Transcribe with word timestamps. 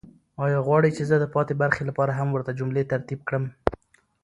آیا 0.45 0.59
غواړئ 0.67 0.91
چې 0.97 1.03
زه 1.09 1.15
د 1.19 1.25
پاتې 1.35 1.53
برخې 1.61 1.83
لپاره 1.89 2.11
هم 2.19 2.27
ورته 2.31 2.51
جملې 2.59 2.83
ترتیب 2.91 3.19
کړم؟ 3.27 3.43